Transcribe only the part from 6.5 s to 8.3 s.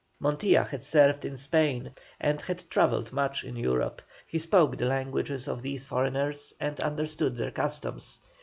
and understood their customs.